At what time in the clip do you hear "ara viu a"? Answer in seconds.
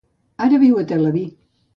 0.45-0.85